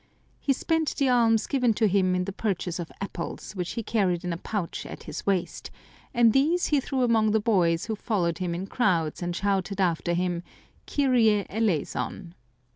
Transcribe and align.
He 0.39 0.51
spent 0.51 0.95
the 0.95 1.09
alms 1.09 1.45
given 1.45 1.75
to 1.75 1.87
him 1.87 2.15
in 2.15 2.25
the 2.25 2.31
purchase 2.33 2.79
of 2.79 2.91
apples, 2.99 3.51
which 3.51 3.73
he 3.73 3.83
carried 3.83 4.23
in 4.23 4.33
a 4.33 4.37
pouch 4.37 4.83
at 4.87 5.03
his 5.03 5.27
waist, 5.27 5.69
and 6.11 6.33
these 6.33 6.65
he 6.65 6.79
threw 6.79 7.03
among 7.03 7.29
the 7.33 7.39
boys 7.39 7.85
who 7.85 7.95
followed 7.95 8.39
him 8.39 8.55
in 8.55 8.65
crowds 8.65 9.21
and 9.21 9.35
shouted 9.35 9.79
after 9.79 10.15
him," 10.15 10.41
Kyrie 10.87 11.45
eleison 11.51 12.33